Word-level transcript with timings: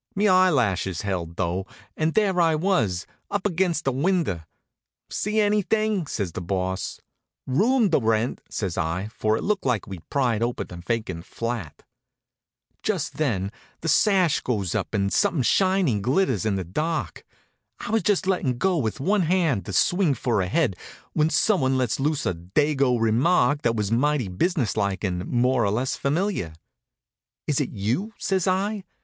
Me 0.15 0.27
eyelashes 0.27 1.03
held 1.03 1.35
though, 1.35 1.67
and 1.95 2.15
there 2.15 2.41
I 2.41 2.55
was, 2.55 3.05
up 3.29 3.45
against 3.45 3.85
a 3.85 3.91
window. 3.91 4.41
"See 5.11 5.39
anything?" 5.39 6.07
says 6.07 6.31
the 6.31 6.41
Boss. 6.41 6.99
"Room 7.45 7.91
to 7.91 7.99
rent," 7.99 8.41
says 8.49 8.79
I, 8.79 9.09
for 9.15 9.37
it 9.37 9.43
looked 9.43 9.63
like 9.63 9.85
we'd 9.85 10.09
pried 10.09 10.41
open 10.41 10.65
a 10.71 10.77
vacant 10.77 11.27
flat. 11.27 11.83
Just 12.81 13.17
then 13.17 13.51
the 13.81 13.87
sash 13.87 14.39
goes 14.41 14.73
up 14.73 14.95
and 14.95 15.13
something 15.13 15.43
shiny 15.43 15.99
glitters 15.99 16.47
in 16.47 16.55
the 16.55 16.63
dark. 16.63 17.23
I 17.81 17.91
was 17.91 18.01
just 18.01 18.25
lettin' 18.25 18.57
go 18.57 18.77
with 18.79 18.99
one 18.99 19.21
hand 19.21 19.67
to 19.67 19.71
swing 19.73 20.15
for 20.15 20.41
a 20.41 20.47
head 20.47 20.75
when 21.13 21.29
someone 21.29 21.77
lets 21.77 21.99
loose 21.99 22.25
a 22.25 22.33
Dago 22.33 22.99
remark 22.99 23.61
that 23.61 23.75
was 23.75 23.91
mighty 23.91 24.29
business 24.29 24.75
like 24.75 25.03
and 25.03 25.27
more 25.27 25.63
or 25.63 25.69
less 25.69 25.95
familiar. 25.95 26.53
"Is 27.45 27.61
it 27.61 27.69
you?" 27.69 28.15
says 28.17 28.47
I. 28.47 28.83